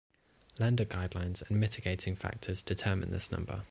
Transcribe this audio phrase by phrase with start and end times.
[0.57, 3.59] Lender guidelines and mitigating factors determine this number.